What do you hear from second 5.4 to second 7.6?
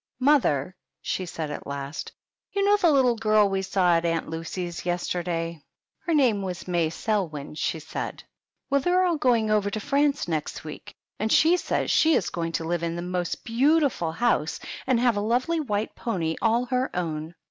PEGGY THE PIG. her name was May Selwyn,